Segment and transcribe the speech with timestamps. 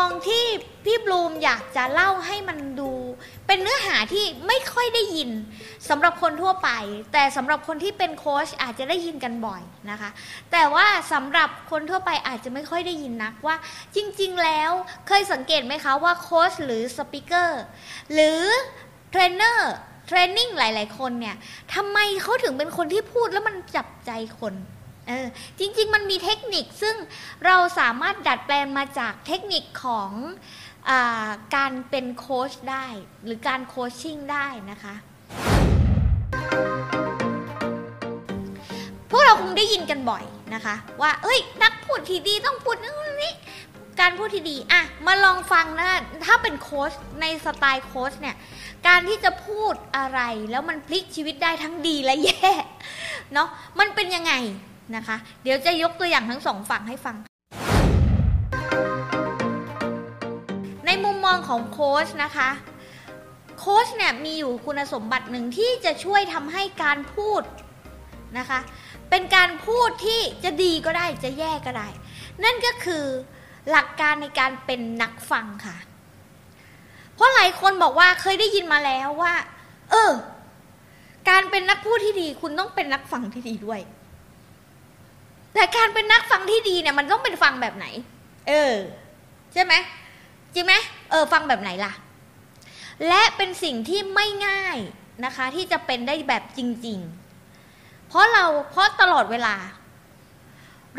[0.00, 0.44] องที่
[0.84, 2.92] พี่บลูมอยากจะเล่าให้มันดู
[3.46, 5.30] เป็นเนื้อหาที่ไม่ค่อยได้ยิน
[5.88, 6.70] สำหรับคนทั่วไป
[7.12, 10.10] แต่สำหรับคนที่เป็นโค้ชอาจจะได้ยินกันบ่อยนะคะ
[10.52, 13.56] แต่ว่าสำหรับคนทั่วไปอาจจะไม่ค่อยได้ยินนักว่า
[13.96, 14.70] จริง ๆ แล้ว
[15.08, 17.62] เคยสังเกตไหมคะว่าโค้ชหรือสปิเกอร์
[18.12, 18.40] หรือ
[19.10, 21.36] trainer training หลาย ๆ คนเนี่ย
[21.74, 24.10] ทำไมเขาถึงเป็นคนที่พูดแล้วมันจับใจ
[24.40, 24.54] คน
[25.08, 25.26] เออ
[25.58, 26.96] จริง ๆ มันมีเทคนิคซึ่ง
[27.46, 30.10] เราสามารถดัดแปลงมาจากเทคนิคของ
[30.88, 30.92] อ
[31.56, 32.86] การเป็นโค้ชได้
[33.24, 34.94] หรือการ coaching ได้นะคะ
[39.10, 43.34] พวกเราคงได้ยินกันบ่อยนะคะ ว่า เอ้ย นักพูดที่ดีต้องพูดนั่นนี่
[44.00, 45.86] การพูดที่ดีอะมาลองฟังนะ
[46.24, 48.36] ถ้าเป็นโค้ชในสไตล์โค้ชเนี่ย
[48.86, 52.50] การที่จะพูดอะไรแล้วมันพลิกชีวิตได้ทั้งดีและแย่
[53.34, 54.32] เนาะมันเป็นยังไง
[54.96, 57.16] นะคะ เดี๋ยวจะยกตัวอย่างทั้งสองฝั่งให้ฟัง
[60.86, 62.50] ในมุมมองของโค้ชนะคะ
[63.58, 67.42] โค้ชเนี่ยมีอยู่คุณสมบัติหนึ่งที่จะช่วยทำให้การพูด
[68.38, 68.60] นะคะ
[69.10, 71.88] เป็นการพูดที่จะดีก็ได้จะแย่ก็ได้
[72.44, 73.04] นั่นก็คือ
[73.70, 75.76] หลักการในการเป็นนักฟังค่ะ
[77.14, 79.34] เพราะหลายคนบอกว่าเคยได้ยินมาแล้วว่า
[79.90, 80.12] เออ
[81.28, 83.80] การเป็นนักพูดที่ดี คุณต้องเป็นนักฟังที่ดีด้วย
[85.56, 87.86] แต่การเป็นนักฟังที่ดีเนี่ยมันต้องเป็นฟังแบบไหน
[88.48, 88.74] เออ
[89.52, 89.74] ใช่ไหม
[90.54, 90.74] จริงไหม
[91.10, 91.92] เออ ฟังแบบไหนล่ะ
[93.08, 94.76] และเป็นสิ่งที่ไม่ง่าย
[95.24, 96.98] นะคะ ที่จะเป็นได้แบบจริง
[97.54, 99.54] ๆ เพราะเราเพราะตลอดเวลา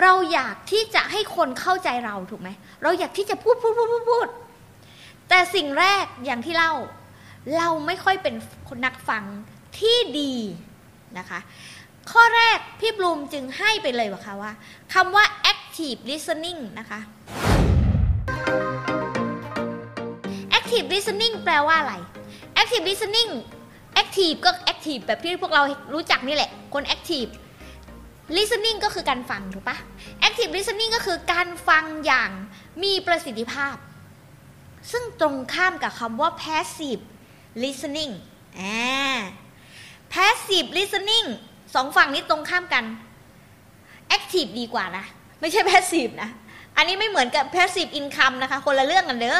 [0.01, 2.50] เราอยากที่จะให้คนเข้าใจเราถูกไหม
[2.84, 4.28] เราอยากที่จะพูดพูดพูดพูดพูด
[5.29, 6.73] แต่สิ่งแรกอย่างที่เล่า
[7.57, 8.35] เราไม่ค่อยเป็น
[8.69, 9.23] คนนักฟัง
[9.79, 10.34] ที่ดี
[11.17, 11.40] นะคะ
[12.12, 14.51] ข้อแรกพี่บลูมจึงให้ไปเลยว่าคะว่า
[14.94, 17.00] คำว่า active listening นะคะ
[20.57, 21.96] active listening แปลว่าอะไร
[22.62, 23.31] active listening
[24.01, 25.62] active ก็ active แบบที่พวกเรา
[25.94, 27.31] รู้จักนี่แหละ คน active
[28.38, 29.78] listening ก็คือการฟังถูกปะ
[30.28, 32.29] active listening ก็คือการฟังอย่าง
[32.84, 33.75] มีประสิทธิภาพ
[34.91, 37.01] ซึ่งตรงข้ามกับคำว่า passive
[37.63, 38.12] listening
[38.59, 39.16] อ่า
[40.13, 41.28] passive listening
[41.75, 42.83] สองฝั่งนี้ตรงข้ามกัน
[44.16, 45.05] active ดีกว่านะ
[45.39, 46.29] ไม่ใช่ passive นะ
[46.78, 49.39] อันนี้ไม่เหมือนกับ passive income นะคะ คนละเรื่องกันเด้อ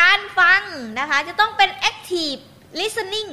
[0.00, 0.62] การฟัง
[0.98, 2.40] นะคะ จะต้องเป็น active
[2.80, 3.30] listening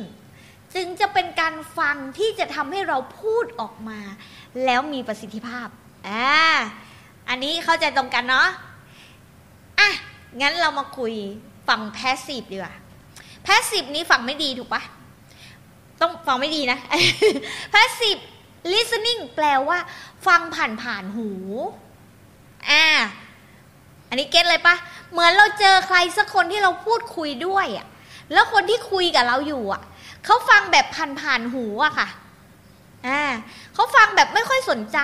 [0.76, 4.00] จึงจะเป็นการฟังที่จะทำให้เราพูดออกมา
[4.66, 5.68] แล้วมีประสิทธิภาพ
[6.08, 6.40] อ่า
[7.30, 8.48] อันนี้เข้าใจตรงกันเนาะ
[9.80, 9.90] อะ
[10.42, 11.14] งั้นเรามาคุย
[11.68, 12.76] ฝั่ง passive ดีกว่า
[13.46, 14.82] passive นี้ฝั่งไม่ดีถูกปะ
[16.02, 16.80] ต้องฟังไม่ดีนะ
[17.74, 18.22] passive
[18.74, 19.80] listening แปลว่า
[20.28, 21.30] ฟังผ่านผ่านหู
[22.70, 22.86] อ่า
[24.10, 24.76] อันนี้เก็ตเลยปะ
[25.12, 27.88] เหมือนเราเจอใครสักคนที่เราพูดคุยด้วยอะ
[28.34, 29.82] แล้วคนที่คุยกับเราอยู่อะ
[30.26, 32.08] เขาฟังแบบผ่านผ่านหูอะค่ะ
[33.08, 33.22] อ่า
[33.74, 35.00] เขาฟังแบบไม่ค่อยสนใจ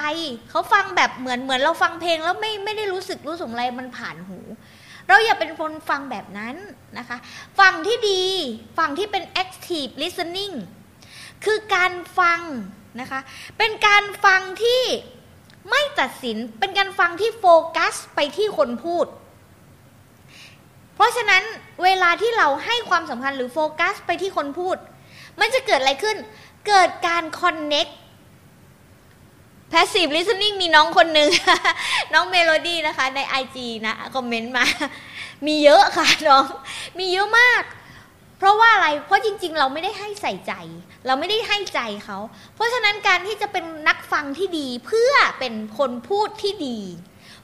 [0.49, 4.39] เขาฟังแบบเหมือนเหมือนเราฟังเพลงแล้วไม่ไม่ได้รู้สึกรู้สมอะไรมันผ่านหู
[5.07, 6.55] เราอย่าเป็นคนฟังแบบนั้น
[6.97, 7.17] นะคะ
[7.59, 8.23] ฟังที่ดี
[8.77, 10.53] ฟังที่เป็น active listening
[11.45, 12.39] คือการฟัง
[12.99, 13.19] นะคะ
[13.57, 14.83] เป็นการฟังที่
[15.69, 19.05] ไม่ตัดสิน เป็นการฟังที่โฟกัสไปที่คนพูด
[20.95, 21.43] เพราะฉะนั้น
[21.83, 24.77] เวลาที่เราให้ความสำคัญหรือโฟกัสไปที่คนพูด
[25.39, 26.17] มันจะเกิดอะไรขึ้น
[26.67, 27.87] เกิดการ connect
[29.71, 31.29] passive listening มีน้องคนหนึ่ง
[32.13, 34.65] น้องเมโลดี้นะคะใน IG นะ คอมเมนต์มา
[35.45, 36.45] มีเยอะค่ะน้อง
[36.99, 37.63] มีเยอะมาก
[38.41, 40.53] เพราะว่าอะไร เพราะจริง ๆ เราไม่ได้ให้ใส่ใจ
[41.07, 42.17] เราไม่ได้ให้ใจเขา
[42.55, 46.77] เพราะฉะนั้นการที่จะเป็นนักฟังที่ดีเพื่อเป็นคนพูดที่ดี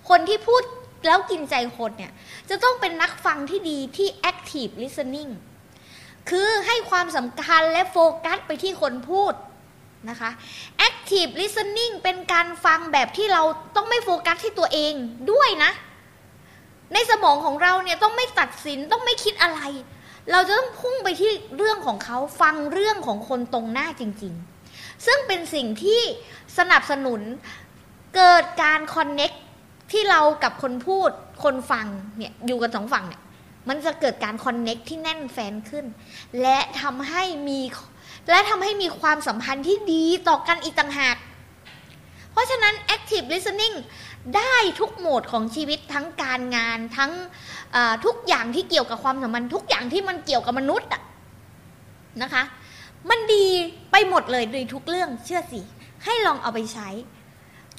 [0.10, 0.62] คนที่พูด
[1.08, 2.12] แล้วกินใจคนเนี่ย
[2.50, 5.32] จะต้องเป็นนักฟังที่ดีที่ active listening
[6.30, 9.34] คือให้ความสำคัญและโฟกัสไปที่คนพูด
[10.10, 10.32] นะคะ
[10.88, 13.44] active listening เป็นการฟังแบบที่เรา
[13.76, 14.94] ต้องไม่โฟกัสที่ตัวเอง
[15.32, 15.72] ด้วยนะ
[16.94, 19.62] ในสมองของเราเนี่ยต้องไม่ตัดสินต้องไม่คิดอะไร
[20.32, 24.34] เราจะต้องพุ่งไปที่เรื่องของเขาฟังเรื่องของคนตรงหน้าจริง
[24.70, 26.02] ๆ ซึ่งเป็นสิ่งที่
[26.58, 27.22] สนับสนุน
[28.16, 29.32] เกิดการคอนเน็ก
[29.92, 31.10] ที่เรากับคนพูด
[31.44, 31.88] คนฟัง
[32.18, 33.22] เนี่ยอยู่กันสองฝั่งเนี่ย
[33.70, 35.86] มันจะเกิดการคอนเน็กที่แน่นแฟนขึ้น
[36.42, 37.60] และทำให้มี
[38.30, 41.18] และทำให้มีความสัมพันธ์ที่ดีต่อกันอีกต่างหาก
[42.32, 43.76] เพราะฉะนั้น active listening
[44.36, 47.12] ได้ทุกโหมดของชีวิตทั้งการงานทั้ง
[48.06, 50.90] ทุกอย่างที่เกี่ยวกับความสัมพันธ์ทุกอย่างที่มันเกี่ยวกับมนุษย์
[52.22, 52.44] นะคะ
[53.10, 53.46] มันดี
[53.92, 55.62] ไปหมดเลยโดยทุกเรื่องเชื่อสิ
[56.06, 56.90] ให้ลองเอาไปใช้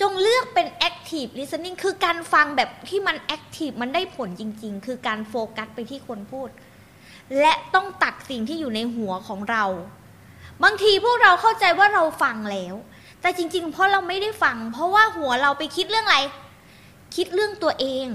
[0.01, 6.49] จงเลือกเป็น active listening คือการฟังแบบที่มัน active มันได้ผลจริง ๆ คือการโฟกัสไปที่คนพูด
[7.41, 9.65] และต้องตัดสิ่งที่อยู่ในหัวของเรา
[10.63, 12.75] บางทีพวกเราเข้าใจว่าเราฟังแล้ว
[13.23, 16.19] แต่จริง ๆ เพราะเราไม่ได้ฟัง เพราะว่าหัวเราไปคิดเรื่องอะไร
[17.17, 18.07] คิดเรื่องตัวเอง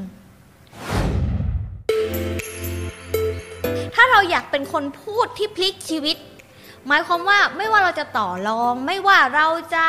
[3.96, 6.18] ถ้าเราอยากเป็นคนพูดที่พลิกชีวิต
[6.88, 9.86] หมายความว่าไม่ว่าเราจะต่อรอง ไม่ว่าเราจะ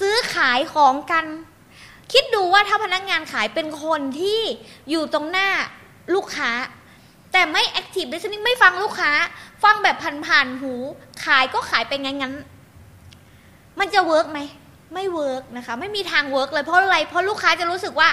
[0.00, 1.24] ซื้อขายของกัน
[2.12, 4.40] คิดดูว่าถ้าพนักงานขายเป็นคนที่
[4.90, 5.48] อยู่ตรงหน้า
[6.14, 6.50] ลูกค้า
[7.32, 9.12] แต่ไม่ active listening ไม่ฟังลูกค้า
[9.62, 9.96] ฟังแบบ
[10.26, 10.72] ผ่านๆหู
[11.24, 12.57] ขายก็ขายไปงั้นๆ
[13.78, 14.40] มันจะ work ไหม
[14.94, 18.08] ไม่ work นะคะ ไม่มีทาง work เลยเพราะอะไรเพราะลูกค้าจะรู้สึกว่า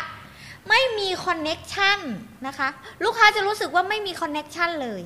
[0.70, 2.00] ไม่มี connection
[2.48, 2.70] นะคะ
[3.04, 5.02] ลูกค้าจะรู้สึกว่าไม่มี connection เลย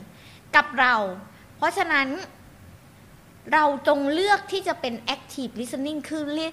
[0.56, 0.96] กับเรา
[1.58, 2.08] เพราะฉะนั้น
[3.54, 6.52] เราจงเลือกที่จะเป็น active listening คือเรา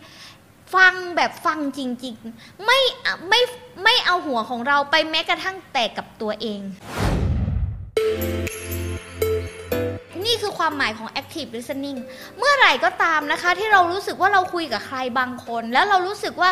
[0.74, 2.80] ฟังแบบฟังจริง ๆ ไม่
[3.28, 3.40] ไม่
[3.84, 6.60] ไม่เอาหัวของเราไปแม้กระทั่งแตกกับตัวเอง
[10.26, 11.98] นี่คือความหมายของ active listening
[12.38, 16.50] เมื่อไหร่ก็ตามนะคะที่เรารู้สึกว่าเราคุยกับใครบางคน แล้วเรารู้สึกว่า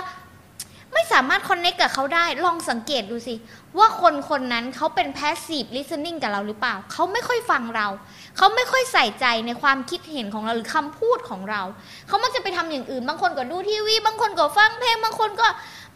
[0.93, 3.35] ไม่สามารถคอนเนคกับเขาได้ ลองสังเกตดูสิ
[3.79, 7.89] ว่าคนคนนั้นเขาเป็น passive listening กับเราหรือเปล่า เขาไม่ค่อยฟังเรา
[8.37, 11.63] เขาไม่ค่อยใส่ใจในความคิดเห็นของเราหรือคำพูดของเรา
[12.09, 15.49] เขามักจะไปทำอย่างอื่น บางคนก็ดูทีวี บางคนก็ฟังเพลง บางคนก็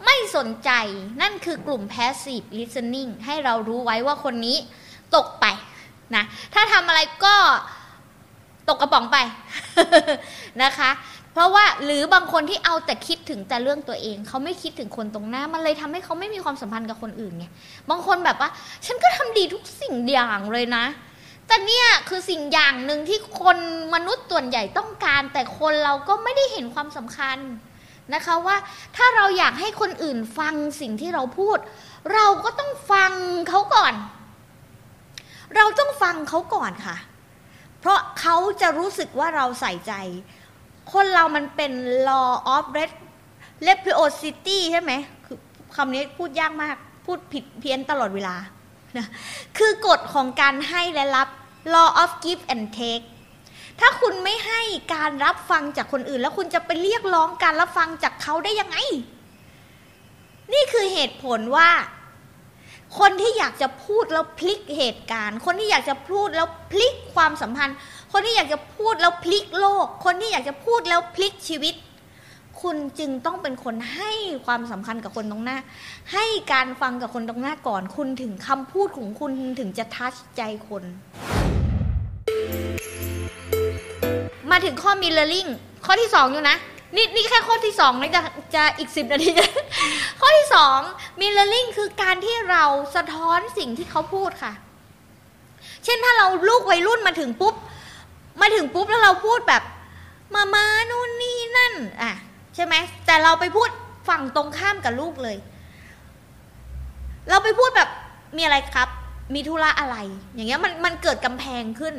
[0.04, 0.70] ไม่สนใจ
[1.20, 4.56] นั่นคือกลุ่ม passive listening ให้เรารู้ไว้ว่าคนนี้
[5.16, 5.46] ตกไป
[6.16, 6.24] นะ
[6.54, 7.34] ถ้าทำอะไรก็
[8.68, 9.16] ตกกระป๋องไป
[10.62, 10.90] นะคะ
[11.32, 17.46] เพราะว่าหรือบางคนที่เอาแต่คิดถึงแต่เรื่องตัวเอง เขาไม่คิดถึงคนตรงหน้า มันเลยทำให้เขาไม่มีความสัมพันธ์กับคนอื่นไง
[17.90, 18.50] บางคนแบบว่า
[18.86, 20.84] ฉันก็ทำดีทุกสิ่งอย่างเลยนะ
[21.46, 23.58] แต่เนี่ยคือสิ่งอย่างหนึ่งที่คน
[23.94, 27.38] มนุษย์ส่วนใหญ่ต้องการ แต่คนเราก็ไม่ได้เห็นความสำคัญ
[28.14, 28.56] นะคะว่า
[28.96, 31.58] ถ้าเราอยากให้คนอื่นฟังสิ่งที่เราพูด
[32.14, 33.12] เราก็ต้องฟัง
[33.48, 33.94] เขาก่อน
[35.56, 36.96] เราต้องฟังเขาก่อนค่ะ
[37.80, 39.92] เพราะเขาจะรู้สึกว่าเราใส่ใจ
[40.92, 41.72] คนเรามันเป็น
[42.08, 44.92] law of reciprocity ใช่ไหม
[45.24, 45.38] คือ
[45.76, 48.36] คำนี้พูดยากมาก พูดผิดเพี้ยนตลอดเวลา
[48.98, 49.06] นะ
[49.58, 51.28] คือกฎของการให้และรับ
[51.74, 53.04] law of give and take
[53.80, 54.62] ถ้าคุณไม่ให้
[54.94, 58.76] การรับฟังจากคนอื่น แล้วคุณจะไปเรียกร้องการรับฟังจากเขาได้ยังไง
[60.52, 61.70] นี่คือเหตุผลว่า
[62.98, 67.76] คนที่อยากจะพูดแล้วพลิกเหตุการณ์ คนที่อยากจะพูดแล้วพลิกความสัมพันธ์
[68.12, 71.74] คนที่อยากจะพูดแล้วพลิกโลก คนที่อยากจะพูดแล้วพลิกชีวิต
[72.62, 74.12] คุณจึงต้องเป็นคนให้
[74.46, 75.58] ความสำคัญกับคนตรงหน้า
[76.12, 80.84] ให้การฟังกับคนตรงหน้าก่อน คุณถึงคำพูดของคุณถึงจะ touch ใจคน
[84.50, 85.46] มาถึงข้อ mirroring
[85.84, 86.56] ข้อที่สองอยู่นะ
[86.96, 88.20] นี่นี่แค่ข้อที่สองนะจะ
[88.54, 89.30] จะอีกสิบนาที
[90.28, 90.80] ข้อที่สอง
[91.20, 92.64] mirroring คือการที่เรา
[92.96, 94.52] สะท้อนสิ่งที่เขาพูดค่ะ
[95.84, 97.54] เช่นถ้าเราลูกวัยรุ่นมาถึงปุ๊บ
[98.40, 99.62] มาถึงปุ๊บแล้วเราพูดแบบ
[100.34, 102.12] มามานู่นนี่นั่น อะ
[102.54, 102.74] ใช่ไหม
[103.06, 103.68] แต่เราไปพูด
[104.08, 105.36] ฝั่งตรงข้ามกับลูกเลย
[107.28, 107.90] เราไปพูดแบบ
[108.36, 108.88] มีอะไรครับ
[109.34, 109.96] มีธุระอะไร
[110.34, 111.94] อย่างเงี้ยมันมันเกิดกำแพงขึ้น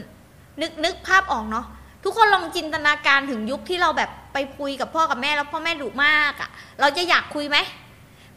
[0.62, 1.66] นึกนึกภาพออกเนาะ
[2.04, 7.58] ทุกคนลองจินตนาการถึงยุคที่เราแบบไปคุยกับพ่อกับแม่แล้วพ่อแม่ดุมากอะ่ะ เราจะอยากคุยไหม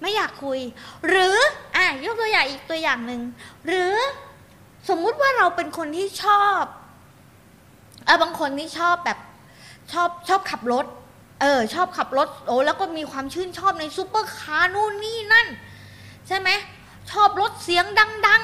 [0.02, 0.60] ไม่อยากคุย
[1.08, 1.36] หรือ
[1.76, 3.20] อะยกตัวอย่างอีกตัวอย่างหนึ่ง
[3.66, 3.94] หรือ
[4.88, 6.62] สมมุติว่าเราเป็นคนที่ชอบ
[8.04, 9.18] เออบางคนนี่ชอบแบบ
[9.92, 10.86] ชอบชอบขับรถ
[11.40, 15.46] เออ ชอบขับรถ โอ้แล้วก็มีความชื่นชอบในซูเปอร์คาร์นู่นนี่นั่น
[16.28, 16.48] ใช่ไหม
[17.10, 17.84] ชอบรถเสียง
[18.28, 18.42] ดัง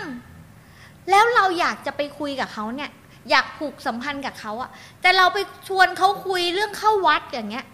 [0.54, 2.90] ๆ แล้วเราอยากจะไปคุยกับเขาเนี่ย
[3.30, 5.38] อยากผูกสัมพันธ์กับเขาอะแต่เราไป
[5.68, 7.66] ชวนเขาคุยเรื่องเข้าวัดอย่างเงี้ย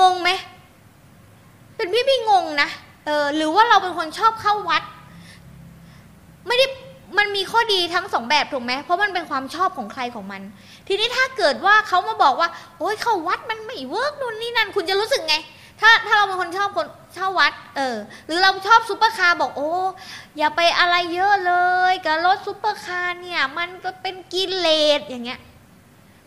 [0.00, 0.30] งงไหม
[1.76, 2.68] เป็นพี่พี่งงนะ
[3.06, 4.82] เออหรือว่าเราเป็นคนชอบเข้าวัด
[6.46, 6.66] ไม่ได้
[7.18, 10.42] มันมีข้อดีทั้งสองแบบถูกไหมเพราะมันเป็นความชอบของใครของมัน
[10.88, 15.34] ทีนี้ถ้าเกิดว่าเขามาบอกว่า โอ้ยเข้าวัดมันไม่ work นู่นนี่นั่น คุณจะรู้สึกไง
[15.80, 19.70] ถ้าถ้าเราเป็นคนชอบคนเข้าวัด เออ หรือเราชอบซูเปอร์คาร์บอกโอ้
[20.38, 21.52] อย่าไปอะไรเยอะเล
[21.90, 24.66] ยกับรถซูเปอร์คาร์เนี่ย มันก็เป็นกิเล
[24.98, 25.40] สอย่างเงี้ย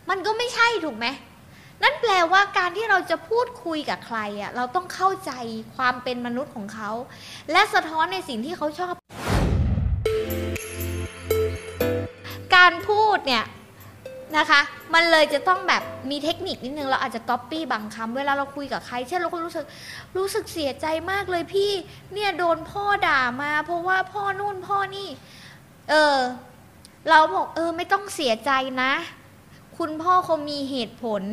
[0.10, 1.08] มันก็ไม่ใช่ถูกไหม
[1.84, 5.32] นั่นแปลว่าการที่เราจะพูดคุยกับใครอะเราต้องเข้าใจ
[5.76, 6.92] ความเป็นมนุษย์ของเขา
[7.52, 8.94] และสะท้อนในสิ่งที่เขาชอบ
[12.56, 13.46] การพูดเนี่ย
[14.38, 14.62] นะคะ
[14.94, 19.66] มันเลยจะต้องแบบมีเทคนิคนิดนึง เราอาจจะก๊อปปี้บางคำเวลาเราคุยกับใคร เช่นเราก็รู้สึก
[20.18, 21.72] รู้สึกเสียใจมากเลยพี่
[22.14, 25.08] เนี่ยโดนพ่อด่ามา เพราะว่าพ่อนู่นพ่อนี่
[25.90, 26.18] เออ
[27.10, 28.94] เราบอกเออไม่ต้องเสียใจนะ
[29.78, 31.24] คุณพ่อคงมีเหตุผล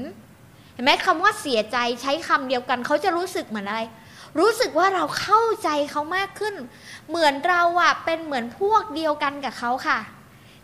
[0.75, 3.83] เห็นไหมคำว่าเสียใจใช้คำเดียวกันเขาจะรู้สึกเหมือนอะไร
[4.39, 6.55] รู้สึกว่าเราเข้าใจเขามากขึ้น
[7.09, 9.99] เหมือนเราอะเป็นเหมือนพวกเดียวกันกับเขาค่ะ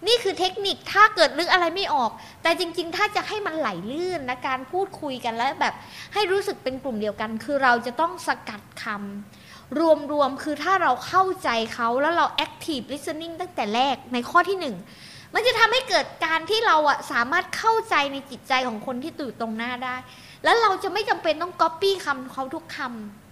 [0.06, 2.10] นี่คือเทคนิคถ้าเกิดนึกอะไรไม่ออก
[2.42, 5.74] แต่จริง ๆ ถ้าจะให้มันไหลลื่นนะการพูดคุยกันแล้วแบบ
[6.14, 9.78] ให้รู้สึกเป็นกลุ่มเดียวกัน คือเราจะต้องสกัดคำ
[10.12, 14.76] รวมๆคือถ้าเราเข้าใจเขาแล้วเรา active listening ตั้งแต่แรกในข้อที่หนึ่ง
[15.34, 19.96] มันจะทำให้เกิดการที่เราอะสามารถเข้าใจในจิตใจของคนที่ตื่ตรงหน้าได้
[20.44, 22.78] แล้วเราจะไม่จำเป็นต้องก๊อปปี้คำเขาทุกค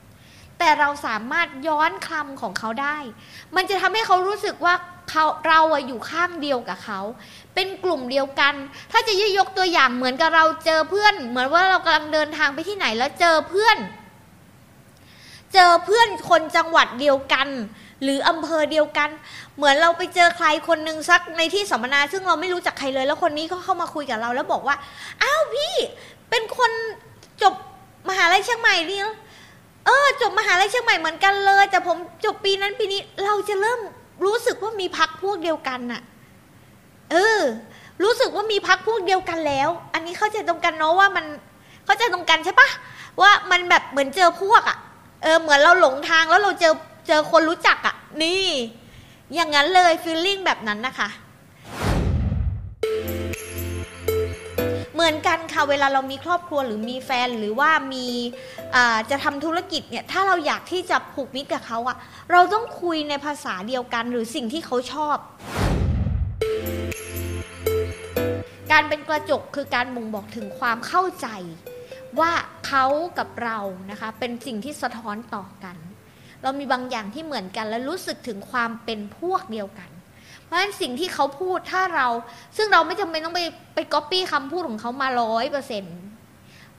[0.03, 2.97] ำแต่เราสามารถย้อนคำของเขาได้
[3.57, 4.75] มันจะทำให้เขารู้สึกว่า
[5.11, 7.01] เขาเราอะอยู่ข้างเดียวกับเขา
[7.55, 8.55] เป็นกลุ่มเดียวกัน
[8.93, 13.79] ถ้าจะยยกตัวอย่างเหมือนกับเราเจอเพื่อน เหมือนว่าเรากำลังเดินทางไปที่ไหนแล้วเจอเพื่อน
[15.55, 17.49] เจอเพื่อนคนจังหวัดเดียวกัน
[18.03, 19.11] หรืออำเภอเดียวกัน
[19.57, 24.77] เหมือนเราไปเจอใครคนหนึ่งสักในที่สัมมนา ซึ่งเราไม่รู้จักใครเลย แล้วคนนี้ก็เข้ามาคุยกับเรา แล้วบอกว่า
[25.23, 25.75] อ้าวพี่
[26.31, 26.71] เป็นคน
[27.43, 27.55] จบ
[28.09, 29.09] มหาลัยเชียงใหม่เนี่ย
[29.87, 33.81] เออ จบมหาลัยเชียงใหม่เหมือนกันเลย แต่ผมจบปีนั้นปีนี้ เราจะเริ่ม
[34.25, 36.03] รู้สึกว่ามีพักพวกเดียวกันน่ะ
[37.11, 37.41] เออ
[38.03, 41.25] รู้สึกว่ามีพักพวกเดียวกันแล้ว อันนี้เข้าใจตรงกันเนาะว่ามัน
[41.85, 42.69] เข้าใจตรงกันใช่ปะ
[43.21, 44.79] ว่ามันแบบเหมือนเจอพวกอะ่ะ
[45.23, 46.73] เออ เหมือนเราหลงทางแล้วเราเจอ
[47.11, 48.45] เจอคนรู้จักอะ่ะนี่
[49.35, 51.09] อย่างนั้นเลยฟีลลิ่งแบบนั้นนะคะ
[54.95, 58.07] เหมือนกันค่ะเวลาเรามีครอบครัวหรือมีแฟนหรือว่ามี
[59.11, 61.97] จะทำธุรกิจเนี่ยถ้าเราอยากที่จะผูกมิตรกับเขาอะ
[62.33, 65.17] เราต้องคุยในภาษาเดียวกันหรือสิ่งที่เขาชอบ
[68.73, 71.29] การเป็นกระจกคือการบ่งบอกถึงความเข้าใจ
[72.21, 72.33] ว่า
[72.67, 72.87] เขา
[73.19, 73.59] กับเรา
[73.91, 75.77] นะคะ เป็นสิ่งที่สะท้อนต่อกัน
[76.43, 79.91] เรามีบางอย่างที่เหมือนกัน และรู้สึกถึงความเป็นพวกเดียวกัน
[80.45, 82.07] เพราะฉะนั้นสิ่งที่เขาพูดถ้าเรา
[82.57, 83.43] ซึ่งเราไม่จำเป็นต้องไป
[83.75, 85.97] ไปก๊อปปี้คำพูดของเขามาร้อยเปอร์เซ็นต์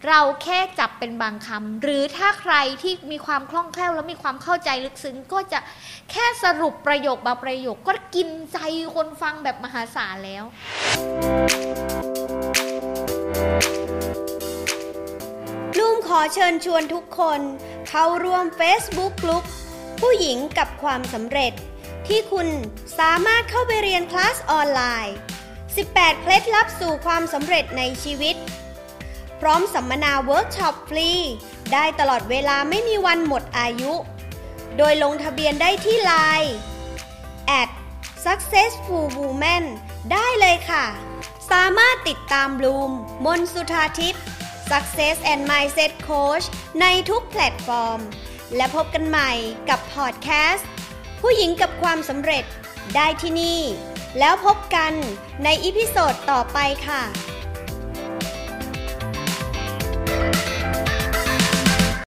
[0.08, 5.60] เราแค่จับเป็นบางคำหรือถ้าใครที่มีความคล่องแคล่ว และมีความเข้าใจลึกซึ้งก็จะ
[6.12, 8.58] แค่สรุปประโยคบางประโยคก็กินใจ
[8.96, 10.44] คนฟังแบบมหาศาลแล้ว
[15.77, 17.39] บลูมขอเชิญชวนทุกคน
[17.89, 19.43] เข้าร่วม Facebook กลุ่ม
[20.00, 21.53] ผู้หญิงกับความสำเร็จ
[22.08, 22.48] ที่คุณ
[23.00, 25.15] สามารถเข้าไปเรียนคลาสออนไลน์
[25.65, 28.36] 18 เคล็ดลับสู่ความสำเร็จในชีวิต
[29.41, 31.12] พร้อมสัมมนาเวิร์กช็อปฟรี
[31.74, 33.93] ได้ตลอดเวลาไม่มีวันหมดอายุ
[34.77, 36.53] โดยลงทะเบียนได้ที่ไลน์
[37.62, 37.69] at
[38.25, 39.63] successful woman
[40.12, 40.86] ได้เลยค่ะ
[41.51, 42.91] สามารถติดตามบลูม
[43.25, 44.24] มนสุธาทิพย์
[44.72, 46.46] Success and Mindset Coach
[46.82, 48.00] ในทุกแพลตฟอร์ม
[48.56, 49.32] และพบกันใหม่
[49.70, 50.70] กับพอดแคสต์
[51.22, 52.44] ผู้หญิงกับความสำเร็จ
[52.96, 53.62] ได้ที่นี่
[54.20, 54.94] แล้วพบกัน
[55.44, 57.02] ใน episode ต่อไปค่ะ